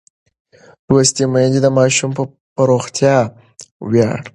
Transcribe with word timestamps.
لوستې 0.87 1.23
میندې 1.33 1.59
د 1.63 1.67
ماشوم 1.77 2.09
پر 2.17 2.25
روغتیا 2.69 3.17
ویاړي. 3.91 4.29